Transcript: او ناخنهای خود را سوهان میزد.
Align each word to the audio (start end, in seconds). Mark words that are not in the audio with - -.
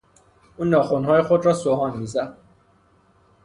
او 0.57 0.65
ناخنهای 0.65 1.21
خود 1.21 1.45
را 1.45 1.53
سوهان 1.53 1.97
میزد. 1.97 2.37